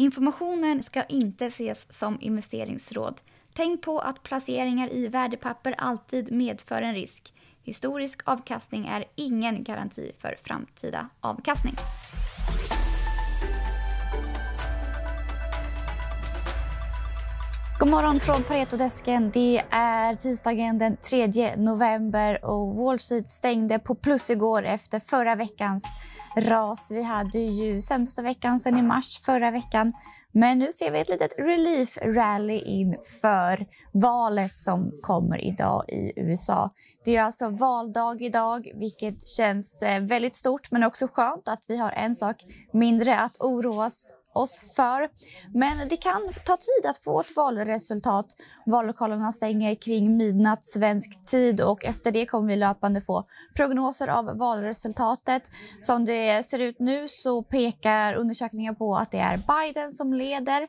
Informationen 0.00 0.82
ska 0.82 1.04
inte 1.04 1.46
ses 1.46 1.92
som 1.92 2.18
investeringsråd. 2.20 3.20
Tänk 3.54 3.82
på 3.82 3.98
att 3.98 4.22
placeringar 4.22 4.92
i 4.92 5.08
värdepapper 5.08 5.74
alltid 5.78 6.32
medför 6.32 6.82
en 6.82 6.94
risk. 6.94 7.34
Historisk 7.62 8.20
avkastning 8.24 8.86
är 8.86 9.04
ingen 9.14 9.64
garanti 9.64 10.12
för 10.18 10.36
framtida 10.42 11.08
avkastning. 11.20 11.74
God 17.80 17.88
morgon 17.88 18.20
från 18.20 18.42
Paretodesken. 18.42 19.30
Det 19.30 19.62
är 19.70 20.14
tisdagen 20.14 20.78
den 20.78 20.96
3 20.96 21.56
november 21.56 22.44
och 22.44 22.74
Wall 22.74 22.98
Street 22.98 23.28
stängde 23.28 23.78
på 23.78 23.94
plus 23.94 24.30
igår 24.30 24.62
efter 24.62 25.00
förra 25.00 25.34
veckans 25.34 25.84
ras. 26.36 26.90
Vi 26.90 27.02
hade 27.02 27.38
ju 27.38 27.80
sämsta 27.80 28.22
veckan 28.22 28.60
sedan 28.60 28.78
i 28.78 28.82
mars 28.82 29.20
förra 29.24 29.50
veckan. 29.50 29.92
Men 30.32 30.58
nu 30.58 30.72
ser 30.72 30.90
vi 30.90 31.00
ett 31.00 31.08
litet 31.08 31.38
relief 31.38 31.98
rally 32.02 32.58
inför 32.58 33.66
valet 33.92 34.56
som 34.56 34.92
kommer 35.02 35.44
idag 35.44 35.84
i 35.88 36.12
USA. 36.16 36.70
Det 37.04 37.16
är 37.16 37.22
alltså 37.22 37.48
valdag 37.48 38.16
idag, 38.20 38.70
vilket 38.74 39.28
känns 39.28 39.82
eh, 39.82 40.00
väldigt 40.00 40.34
stort 40.34 40.70
men 40.70 40.84
också 40.84 41.08
skönt 41.12 41.48
att 41.48 41.64
vi 41.68 41.76
har 41.76 41.90
en 41.90 42.14
sak 42.14 42.36
mindre 42.72 43.20
att 43.20 43.36
oroas 43.40 44.12
oss 44.34 44.74
för. 44.76 45.08
Men 45.58 45.88
det 45.88 45.96
kan 45.96 46.22
ta 46.44 46.56
tid 46.56 46.90
att 46.90 46.98
få 46.98 47.20
ett 47.20 47.36
valresultat. 47.36 48.26
Vallokalerna 48.66 49.32
stänger 49.32 49.74
kring 49.74 50.16
midnatt 50.16 50.64
svensk 50.64 51.26
tid 51.26 51.60
och 51.60 51.84
efter 51.84 52.12
det 52.12 52.26
kommer 52.26 52.48
vi 52.48 52.56
löpande 52.56 53.00
få 53.00 53.24
prognoser 53.56 54.08
av 54.08 54.38
valresultatet. 54.38 55.42
Som 55.80 56.04
det 56.04 56.42
ser 56.42 56.58
ut 56.58 56.76
nu 56.78 57.08
så 57.08 57.42
pekar 57.42 58.14
undersökningar 58.14 58.74
på 58.74 58.96
att 58.96 59.10
det 59.10 59.18
är 59.18 59.36
Biden 59.36 59.90
som 59.90 60.12
leder. 60.12 60.62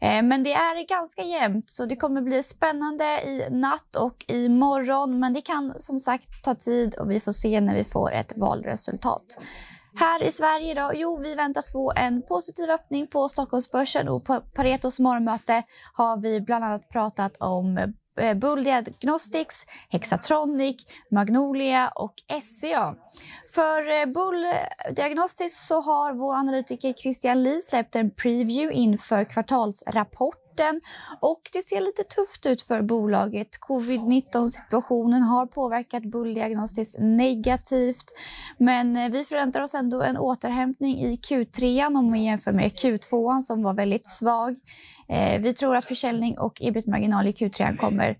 Eh, 0.00 0.22
men 0.22 0.42
det 0.42 0.52
är 0.52 0.88
ganska 0.88 1.22
jämnt 1.22 1.70
så 1.70 1.86
det 1.86 1.96
kommer 1.96 2.22
bli 2.22 2.42
spännande 2.42 3.04
i 3.04 3.46
natt 3.50 3.96
och 3.96 4.24
i 4.28 4.48
morgon. 4.48 5.20
Men 5.20 5.32
det 5.32 5.40
kan 5.40 5.74
som 5.76 6.00
sagt 6.00 6.28
ta 6.42 6.54
tid 6.54 6.94
och 6.94 7.10
vi 7.10 7.20
får 7.20 7.32
se 7.32 7.60
när 7.60 7.74
vi 7.74 7.84
får 7.84 8.12
ett 8.12 8.32
valresultat. 8.36 9.38
Här 9.94 10.22
i 10.22 10.30
Sverige 10.30 10.74
då? 10.74 10.90
Jo, 10.94 11.20
vi 11.22 11.34
väntas 11.34 11.72
få 11.72 11.92
en 11.96 12.22
positiv 12.22 12.70
öppning 12.70 13.06
på 13.06 13.28
Stockholmsbörsen 13.28 14.08
och 14.08 14.24
på 14.24 14.40
Paretos 14.40 15.00
morgonmöte 15.00 15.62
har 15.92 16.20
vi 16.20 16.40
bland 16.40 16.64
annat 16.64 16.88
pratat 16.88 17.36
om 17.40 17.94
eh, 18.18 18.34
Bull 18.34 18.64
Diagnostics, 18.64 19.66
Hexatronic, 19.88 20.76
Magnolia 21.10 21.88
och 21.88 22.14
SCA. 22.42 22.94
För 23.54 24.00
eh, 24.00 24.06
Bull 24.06 24.46
Diagnostics 24.96 25.66
så 25.66 25.80
har 25.80 26.14
vår 26.14 26.34
analytiker 26.34 26.92
Christian 26.92 27.42
Lee 27.42 27.62
släppt 27.62 27.96
en 27.96 28.10
preview 28.10 28.74
inför 28.74 29.24
kvartalsrapport 29.24 30.41
rapporten 30.52 30.80
och 31.20 31.40
det 31.52 31.62
ser 31.62 31.80
lite 31.80 32.02
tufft 32.02 32.46
ut 32.46 32.62
för 32.62 32.82
bolaget. 32.82 33.48
Covid-19 33.68 34.48
situationen 34.48 35.22
har 35.22 35.46
påverkat 35.46 36.02
Bulldiagnostics 36.02 36.96
negativt, 36.98 38.04
men 38.58 38.96
eh, 38.96 39.10
vi 39.10 39.24
förväntar 39.24 39.60
oss 39.60 39.74
ändå 39.74 40.02
en 40.02 40.16
återhämtning 40.16 40.98
i 40.98 41.16
Q3 41.16 41.86
om 41.96 42.12
vi 42.12 42.24
jämför 42.24 42.52
med 42.52 42.72
Q2 42.72 43.40
som 43.40 43.62
var 43.62 43.74
väldigt 43.74 44.06
svag. 44.06 44.56
Eh, 45.08 45.40
vi 45.40 45.52
tror 45.52 45.76
att 45.76 45.84
försäljning 45.84 46.38
och 46.38 46.62
ebit-marginal 46.62 47.26
i 47.26 47.32
Q3 47.32 47.76
kommer 47.76 48.16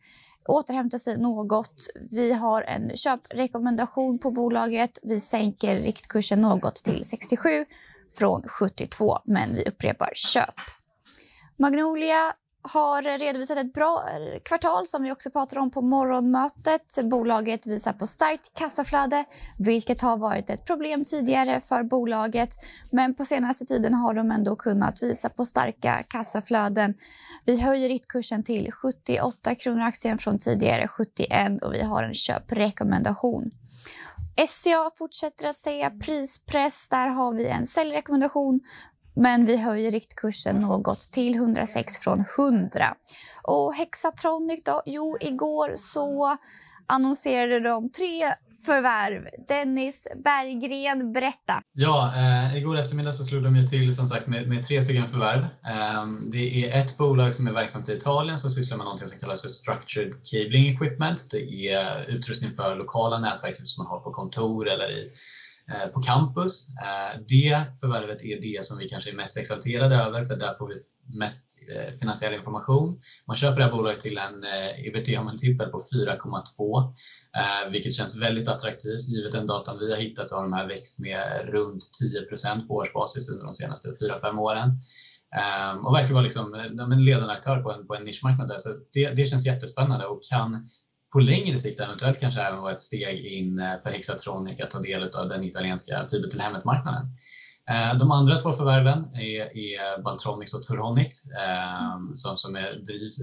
återhämta 0.48 0.98
sig 0.98 1.18
något. 1.18 1.74
Vi 2.10 2.32
har 2.32 2.62
en 2.62 2.96
köprekommendation 2.96 4.18
på 4.18 4.30
bolaget. 4.30 4.90
Vi 5.02 5.20
sänker 5.20 5.76
riktkursen 5.76 6.42
något 6.42 6.74
till 6.74 7.04
67 7.04 7.64
från 8.18 8.42
72, 8.48 9.18
men 9.24 9.54
vi 9.54 9.62
upprepar 9.68 10.10
köp. 10.14 10.81
Magnolia 11.58 12.32
har 12.62 13.18
redovisat 13.18 13.58
ett 13.58 13.72
bra 13.72 14.04
eh, 14.08 14.40
kvartal 14.44 14.86
som 14.86 15.02
vi 15.02 15.12
också 15.12 15.30
pratar 15.30 15.58
om 15.58 15.70
på 15.70 15.82
morgonmötet. 15.82 16.98
Bolaget 17.04 17.66
visar 17.66 17.92
på 17.92 18.06
starkt 18.06 18.58
kassaflöde, 18.58 19.24
vilket 19.58 20.00
har 20.00 20.16
varit 20.16 20.50
ett 20.50 20.64
problem 20.64 21.04
tidigare 21.04 21.60
för 21.60 21.82
bolaget. 21.82 22.54
Men 22.90 23.14
på 23.14 23.24
senaste 23.24 23.64
tiden 23.64 23.94
har 23.94 24.14
de 24.14 24.30
ändå 24.30 24.56
kunnat 24.56 25.02
visa 25.02 25.28
på 25.28 25.44
starka 25.44 26.02
kassaflöden. 26.08 26.94
Vi 27.44 27.60
höjer 27.60 27.88
riktkursen 27.88 28.44
till 28.44 28.72
78 28.72 29.54
kronor 29.54 29.82
aktien 29.82 30.18
från 30.18 30.38
tidigare 30.38 30.88
71 30.88 31.62
och 31.62 31.74
vi 31.74 31.82
har 31.82 32.02
en 32.02 32.14
köprekommendation. 32.14 33.50
SCA 34.46 34.90
fortsätter 34.94 35.48
att 35.48 35.56
säga 35.56 35.90
prispress. 35.90 36.88
Där 36.88 37.08
har 37.08 37.34
vi 37.34 37.46
en 37.46 37.66
säljrekommendation 37.66 38.60
men 39.14 39.44
vi 39.44 39.56
höjer 39.56 39.90
riktkursen 39.90 40.56
något 40.56 41.00
till 41.00 41.34
106 41.34 41.98
från 41.98 42.24
100. 42.38 42.94
Och 43.42 43.74
Hexatronic 43.74 44.64
då? 44.64 44.82
Jo, 44.86 45.16
igår 45.20 45.72
så 45.76 46.36
annonserade 46.86 47.60
de 47.60 47.90
tre 47.90 48.34
förvärv. 48.66 49.28
Dennis 49.48 50.08
Berggren, 50.24 51.12
berätta. 51.12 51.62
Ja, 51.72 52.14
eh, 52.16 52.56
igår 52.56 52.78
eftermiddag 52.78 53.12
så 53.12 53.24
slog 53.24 53.42
de 53.42 53.56
ju 53.56 53.66
till 53.66 53.96
som 53.96 54.06
sagt 54.06 54.26
med, 54.26 54.48
med 54.48 54.66
tre 54.66 54.82
stycken 54.82 55.08
förvärv. 55.08 55.42
Eh, 55.42 56.06
det 56.32 56.64
är 56.64 56.80
ett 56.80 56.96
bolag 56.98 57.34
som 57.34 57.46
är 57.46 57.52
verksamt 57.52 57.88
i 57.88 57.92
Italien 57.92 58.38
som 58.38 58.50
sysslar 58.50 58.76
med 58.76 58.86
något 58.86 59.08
som 59.08 59.18
kallas 59.18 59.42
för 59.42 59.48
Structured 59.48 60.12
Cabling 60.30 60.68
Equipment. 60.68 61.30
Det 61.30 61.68
är 61.68 62.04
utrustning 62.08 62.52
för 62.52 62.76
lokala 62.76 63.18
nätverk 63.18 63.58
typ 63.58 63.68
som 63.68 63.84
man 63.84 63.90
har 63.90 64.00
på 64.00 64.10
kontor 64.10 64.68
eller 64.68 64.90
i 64.90 65.12
Eh, 65.70 65.88
på 65.88 66.02
campus. 66.02 66.68
Eh, 66.68 67.20
det 67.28 67.64
förvärvet 67.80 68.24
är 68.24 68.40
det 68.40 68.64
som 68.64 68.78
vi 68.78 68.88
kanske 68.88 69.10
är 69.10 69.14
mest 69.14 69.36
exalterade 69.36 69.96
över 69.96 70.24
för 70.24 70.36
där 70.36 70.54
får 70.58 70.68
vi 70.68 70.74
mest 71.18 71.58
eh, 71.74 71.94
finansiell 71.94 72.34
information. 72.34 73.00
Man 73.26 73.36
köper 73.36 73.56
det 73.56 73.64
här 73.64 73.72
bolaget 73.72 74.00
till 74.00 74.18
en 74.18 74.44
ebitda-multipel 74.86 75.68
på 75.68 75.78
4,2 75.78 76.94
vilket 77.70 77.94
känns 77.94 78.16
väldigt 78.16 78.48
attraktivt. 78.48 79.08
Givet 79.08 79.32
den 79.32 79.46
datan 79.46 79.78
vi 79.78 79.92
har 79.92 80.00
hittat 80.00 80.30
så 80.30 80.36
har 80.36 80.42
de 80.42 80.52
här 80.52 80.68
växt 80.68 81.00
med 81.00 81.40
runt 81.44 81.90
10 82.00 82.66
på 82.68 82.74
årsbasis 82.74 83.30
under 83.30 83.44
de 83.44 83.52
senaste 83.52 83.88
4-5 83.88 84.38
åren. 84.38 84.68
Ehm, 85.36 85.86
och 85.86 85.94
verkar 85.94 86.14
vara 86.14 86.24
liksom, 86.24 86.54
en 86.54 87.04
ledande 87.04 87.34
aktör 87.34 87.62
på 87.62 87.72
en, 87.72 87.86
på 87.86 87.94
en 87.94 88.02
nischmarknad. 88.02 88.48
Där. 88.48 88.58
Så 88.58 88.68
det, 88.92 89.10
det 89.10 89.26
känns 89.26 89.46
jättespännande 89.46 90.06
och 90.06 90.20
kan 90.30 90.66
på 91.12 91.20
längre 91.20 91.58
sikt 91.58 91.80
eventuellt 91.80 92.20
kanske 92.20 92.40
även 92.40 92.60
vara 92.60 92.72
ett 92.72 92.82
steg 92.82 93.26
in 93.26 93.58
eh, 93.58 93.78
för 93.82 93.90
Hexatronic 93.90 94.60
att 94.60 94.70
ta 94.70 94.78
del 94.78 95.02
av 95.02 95.28
den 95.28 95.44
italienska 95.44 96.06
fiber 96.10 96.28
till 96.28 96.40
hemmet-marknaden. 96.40 97.06
Eh, 97.70 97.98
de 97.98 98.10
andra 98.10 98.36
två 98.36 98.52
förvärven 98.52 99.14
är, 99.14 99.56
är 99.56 100.02
Baltronics 100.02 100.54
och 100.54 100.62
Turonics 100.62 101.30
eh, 101.30 101.98
som, 102.14 102.36
som 102.36 102.56
är 102.56 102.76
drivs, 102.86 103.16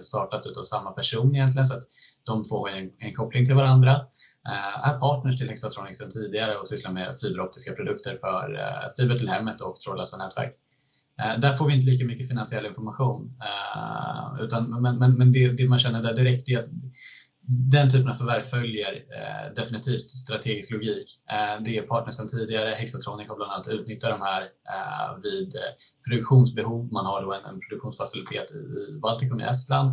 startat 0.00 0.56
av 0.56 0.62
samma 0.62 0.90
person 0.90 1.34
egentligen 1.34 1.66
så 1.66 1.74
att 1.74 1.84
de 2.26 2.44
två 2.44 2.66
har 2.66 2.68
en, 2.68 2.90
en 2.98 3.14
koppling 3.14 3.44
till 3.46 3.54
varandra. 3.54 4.06
Är 4.82 4.98
partners 4.98 5.38
till 5.38 5.48
Hexatronics 5.48 5.98
sedan 5.98 6.10
tidigare 6.10 6.56
och 6.56 6.68
sysslar 6.68 6.92
med 6.92 7.16
fiberoptiska 7.20 7.72
produkter 7.72 8.16
för 8.20 8.58
fiber 8.96 9.18
till 9.18 9.28
hemmet 9.28 9.60
och 9.60 9.80
trådlösa 9.80 10.16
nätverk. 10.16 10.52
Där 11.38 11.52
får 11.52 11.66
vi 11.66 11.74
inte 11.74 11.86
lika 11.86 12.04
mycket 12.04 12.28
finansiell 12.28 12.66
information. 12.66 13.32
Utan, 14.40 14.82
men 14.82 14.98
men, 14.98 15.18
men 15.18 15.32
det, 15.32 15.48
det 15.48 15.68
man 15.68 15.78
känner 15.78 16.02
där 16.02 16.14
direkt 16.14 16.48
är 16.48 16.58
att 16.58 16.68
den 17.70 17.90
typen 17.90 18.08
av 18.08 18.14
förvärv 18.14 18.42
följer 18.42 18.92
eh, 18.92 19.54
definitivt 19.54 20.10
strategisk 20.10 20.72
logik. 20.72 21.20
Eh, 21.30 21.62
det 21.64 21.78
är 21.78 21.82
partners 21.82 22.14
sedan 22.14 22.28
tidigare. 22.28 22.68
Hexatronic 22.68 23.28
har 23.28 23.36
bland 23.36 23.52
annat 23.52 23.68
utnyttjat 23.68 24.10
de 24.10 24.20
här 24.20 24.42
eh, 24.42 25.22
vid 25.22 25.54
eh, 25.54 25.72
produktionsbehov. 26.08 26.92
Man 26.92 27.06
har 27.06 27.22
då 27.22 27.32
en, 27.32 27.44
en 27.44 27.60
produktionsfacilitet 27.60 28.50
i 28.50 28.98
Baltikum 29.02 29.40
i 29.40 29.44
Estland 29.44 29.90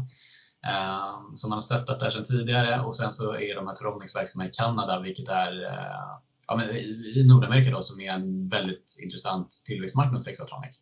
eh, 0.68 1.36
som 1.36 1.50
man 1.50 1.57
har 1.57 1.62
stöttat 1.62 2.00
där 2.00 2.09
sedan 2.09 2.24
tidigare 2.24 2.81
och 2.81 2.96
sen 2.96 3.13
så 3.13 3.34
är 3.34 3.56
de 3.56 3.68
här 3.68 3.75
Tronics 3.75 4.16
i 4.16 4.50
Kanada 4.53 5.00
vilket 5.00 5.30
är 5.30 5.63
eh, 5.63 6.07
ja, 6.47 6.56
men 6.56 6.69
i 6.69 7.24
Nordamerika 7.28 7.72
då, 7.72 7.81
som 7.81 8.02
är 8.02 8.12
en 8.12 8.50
väldigt 8.50 8.97
intressant 9.03 9.52
tillväxtmarknad 9.66 10.24
för 10.24 10.30
Hexatronic. 10.30 10.75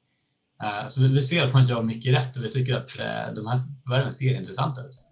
Eh, 0.64 0.88
så 0.88 1.02
vi 1.02 1.22
ser 1.22 1.46
att 1.46 1.54
man 1.54 1.66
gör 1.66 1.84
mycket 1.84 2.14
rätt 2.14 2.38
och 2.38 2.44
vi 2.44 2.52
tycker 2.52 2.74
att 2.74 3.00
eh, 3.00 3.34
de 3.36 3.48
här 3.48 3.60
förvärven 3.84 4.12
ser 4.12 4.34
intressanta 4.34 4.82
ut. 4.82 5.05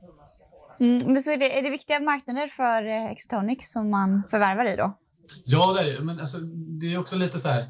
Mm, 0.80 1.20
så 1.20 1.32
är 1.32 1.38
det, 1.38 1.60
är 1.60 1.64
det 1.64 1.70
viktiga 1.70 2.00
marknader 2.00 2.48
för 2.48 2.88
eh, 2.88 3.12
Extonic 3.12 3.72
som 3.72 3.90
man 3.90 4.24
förvärvar 4.30 4.66
i 4.66 4.76
då? 4.76 4.98
Ja, 5.46 5.74
det 5.74 5.80
är 5.80 5.86
det. 5.86 6.04
Men 6.04 6.20
alltså, 6.20 6.38
det 6.82 6.94
är 6.94 6.98
också 6.98 7.16
lite 7.16 7.40
så 7.40 7.50
här. 7.50 7.68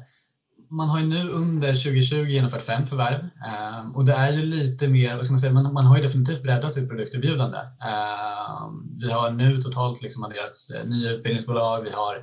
Man 0.70 0.88
har 0.88 1.00
ju 1.00 1.06
nu 1.06 1.28
under 1.30 1.68
2020 1.68 2.14
genomfört 2.14 2.62
fem 2.62 2.86
förvärv 2.86 3.20
eh, 3.20 3.96
och 3.96 4.04
det 4.04 4.12
är 4.12 4.32
ju 4.32 4.38
lite 4.38 4.88
mer, 4.88 5.16
vad 5.16 5.24
ska 5.24 5.32
man 5.32 5.38
säga, 5.38 5.52
man, 5.52 5.72
man 5.72 5.86
har 5.86 5.96
ju 5.96 6.02
definitivt 6.02 6.42
breddat 6.42 6.74
sitt 6.74 6.88
produkterbjudande. 6.88 7.58
Eh, 7.58 8.70
vi 9.00 9.12
har 9.12 9.30
nu 9.30 9.62
totalt 9.62 10.02
liksom 10.02 10.24
adderat 10.24 10.52
eh, 10.76 10.88
nya 10.88 11.10
utbildningsbolag, 11.10 11.82
vi 11.82 11.90
har 11.92 12.16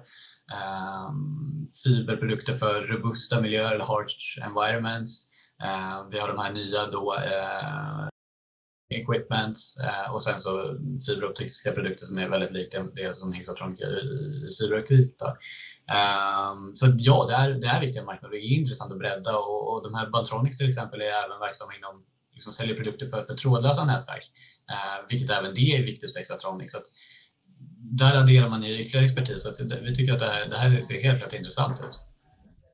eh, 0.51 1.11
fiberprodukter 1.83 2.53
för 2.53 2.81
robusta 2.81 3.41
miljöer 3.41 3.75
eller 3.75 3.85
harsh 3.85 4.45
environments. 4.45 5.31
Eh, 5.63 6.07
vi 6.11 6.19
har 6.19 6.27
de 6.27 6.39
här 6.39 6.53
nya 6.53 6.85
då, 6.91 7.15
equipments 8.91 9.79
eh, 9.79 10.13
och 10.13 10.23
sen 10.23 10.39
så 10.39 10.77
fiberoptiska 11.07 11.71
produkter 11.71 12.05
som 12.05 12.17
är 12.17 12.29
väldigt 12.29 12.51
likt 12.51 12.75
det 12.95 13.15
som 13.15 13.33
Hexatronic 13.33 13.79
i, 13.79 13.83
i 13.83 14.55
fiberoptik. 14.59 15.15
Um, 15.91 16.75
så 16.75 16.85
ja, 16.97 17.25
det 17.29 17.33
är, 17.33 17.49
det 17.49 17.67
är 17.67 17.81
viktiga 17.81 18.03
marknader. 18.03 18.35
Det 18.35 18.41
är 18.41 18.57
intressant 18.59 18.91
att 18.91 18.99
bredda 18.99 19.37
och, 19.37 19.73
och 19.73 19.83
de 19.83 19.95
här 19.95 20.09
Baltronics 20.09 20.57
till 20.57 20.67
exempel 20.67 21.01
är 21.01 21.25
även 21.25 21.39
verksamma 21.39 21.75
inom 21.75 22.03
liksom 22.33 22.53
säljer 22.53 22.75
produkter 22.75 23.07
för, 23.07 23.23
för 23.23 23.33
trådlösa 23.33 23.85
nätverk, 23.85 24.23
uh, 24.71 25.07
vilket 25.09 25.29
även 25.37 25.53
det 25.53 25.77
är 25.77 25.83
viktigt 25.83 26.13
för 26.13 26.19
Hexatronic. 26.19 26.71
Så 26.71 26.77
att, 26.77 26.87
där 27.93 28.15
adderar 28.17 28.49
man 28.49 28.63
ytterligare 28.63 29.05
expertis. 29.05 29.43
Så 29.43 29.65
vi 29.81 29.95
tycker 29.95 30.13
att 30.13 30.19
det 30.19 30.25
här, 30.25 30.45
det 30.49 30.57
här 30.57 30.81
ser 30.81 31.03
helt 31.03 31.19
klart 31.19 31.33
intressant 31.33 31.79
ut. 31.79 31.99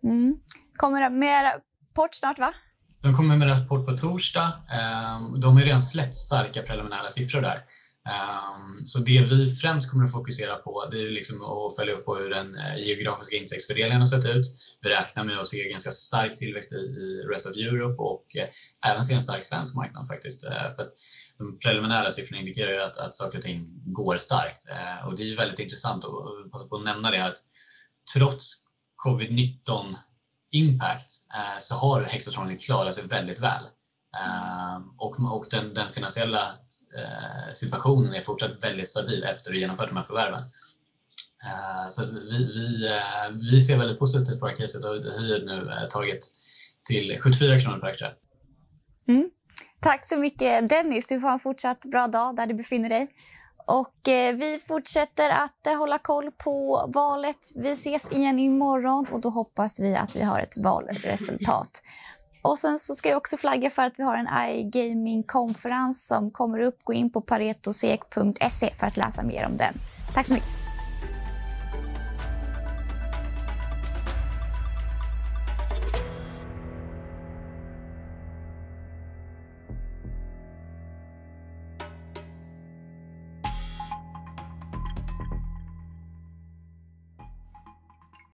Mm. 0.04 0.38
Kommer 0.76 1.02
det 1.02 1.10
mer 1.10 1.44
rapport 1.44 2.16
snart, 2.16 2.40
va? 2.40 2.54
De 3.02 3.14
kommer 3.14 3.38
med 3.38 3.50
rapport 3.50 3.77
torsdag. 3.98 4.54
Ehm, 4.70 5.40
de 5.40 5.58
har 5.58 5.64
redan 5.64 5.82
släppt 5.82 6.18
starka 6.18 6.62
preliminära 6.62 7.10
siffror 7.10 7.42
där. 7.42 7.64
Ehm, 8.08 8.86
så 8.86 9.00
det 9.00 9.22
vi 9.22 9.56
främst 9.56 9.92
kommer 9.92 10.06
att 10.06 10.12
fokusera 10.12 10.56
på 10.56 10.90
det 10.92 10.98
är 10.98 11.12
liksom 11.12 11.44
att 11.44 11.76
följa 11.76 11.94
upp 11.94 12.06
på 12.06 12.16
hur 12.16 12.30
den 12.30 12.56
eh, 12.56 12.78
geografiska 12.88 13.36
intäktsfördelningen 13.36 14.02
har 14.02 14.06
sett 14.06 14.26
ut. 14.26 14.46
Vi 14.82 14.90
räknar 14.90 15.24
med 15.24 15.40
att 15.40 15.48
se 15.48 15.70
ganska 15.70 15.92
stark 15.92 16.38
tillväxt 16.38 16.74
i 16.74 17.24
Rest 17.32 17.46
of 17.46 17.58
Europe 17.58 18.02
och 18.02 18.26
eh, 18.36 18.92
även 18.92 19.04
se 19.04 19.14
en 19.14 19.22
stark 19.22 19.44
svensk 19.44 19.76
marknad 19.76 20.08
faktiskt. 20.08 20.46
Eh, 20.46 20.76
för 20.76 20.88
de 21.38 21.60
preliminära 21.60 22.12
siffrorna 22.12 22.40
indikerar 22.40 22.72
ju 22.72 22.82
att, 22.82 22.98
att 22.98 23.16
saker 23.16 23.38
och 23.38 23.44
ting 23.44 23.94
går 23.94 24.18
starkt 24.18 24.64
och 25.06 25.18
det 25.18 25.32
är 25.32 25.38
väldigt 25.38 25.60
intressant 25.60 26.06
att 26.06 26.52
passa 26.52 26.68
på 26.68 26.76
att 26.76 26.84
nämna 26.84 27.12
det 27.12 27.26
att 27.26 27.38
trots 28.16 28.54
covid-19 29.06 29.96
impact 30.52 31.12
så 31.60 31.76
har 31.76 32.02
Hexatronic 32.02 32.66
klarat 32.66 32.96
sig 32.96 33.08
väldigt 33.08 33.40
väl. 33.40 33.64
Ehm, 34.18 34.84
och, 34.98 35.36
och 35.36 35.46
den, 35.52 35.74
den 35.74 35.90
finansiella 35.90 36.42
Eh, 36.96 37.54
situationen 37.54 38.14
är 38.14 38.22
fortsatt 38.22 38.64
väldigt 38.64 38.90
stabil 38.90 39.24
efter 39.24 39.52
att 39.52 39.58
genomfört 39.58 39.90
de 39.90 39.98
här 39.98 40.04
förvärven. 40.04 40.44
Eh, 41.44 41.90
så 41.90 42.06
vi, 42.06 42.38
vi, 42.54 42.88
eh, 42.88 43.36
vi 43.52 43.62
ser 43.62 43.78
väldigt 43.78 44.00
positivt 44.00 44.40
på 44.40 44.46
det 44.46 44.52
här 44.52 44.58
caset 44.58 44.84
och 44.84 44.92
höjer 44.92 45.46
nu 45.46 45.72
eh, 45.72 45.88
taget 45.90 46.20
till 46.90 47.20
74 47.22 47.60
kronor 47.60 47.80
per 47.80 47.88
aktie. 47.88 48.12
Mm. 49.08 49.30
Tack 49.82 50.06
så 50.06 50.18
mycket 50.18 50.70
Dennis. 50.70 51.08
Du 51.08 51.20
får 51.20 51.28
ha 51.28 51.34
en 51.34 51.40
fortsatt 51.40 51.86
bra 51.86 52.08
dag 52.08 52.36
där 52.36 52.48
du 52.48 52.54
befinner 52.54 52.90
dig. 52.90 53.08
Och 53.68 54.08
eh, 54.08 54.36
vi 54.36 54.60
fortsätter 54.68 55.30
att 55.30 55.68
eh, 55.68 55.78
hålla 55.78 55.98
koll 55.98 56.32
på 56.32 56.86
valet. 56.94 57.38
Vi 57.56 57.72
ses 57.72 58.12
igen 58.12 58.40
imorgon 58.40 59.08
och 59.12 59.22
då 59.22 59.30
hoppas 59.30 59.80
vi 59.80 59.96
att 59.96 60.16
vi 60.16 60.22
har 60.22 60.40
ett 60.40 60.58
valresultat. 60.58 61.82
Och 62.48 62.60
sen 62.60 62.80
så 62.80 62.94
ska 62.96 63.10
jag 63.10 63.18
också 63.18 63.38
flagga 63.38 63.70
för 63.70 63.82
att 63.82 63.94
vi 63.98 64.04
har 64.04 64.18
en 64.18 64.28
iGaming-konferens 64.50 66.08
som 66.08 66.32
kommer 66.32 66.60
upp. 66.60 66.84
Gå 66.84 66.94
in 66.94 67.10
på 67.10 67.22
paretosek.se 67.22 68.74
för 68.80 68.88
att 68.88 68.98
läsa 68.98 69.24
mer 69.24 69.46
om 69.46 69.58
den. 69.58 69.74
Tack 70.14 70.28
så 70.28 70.34
mycket. 70.34 70.57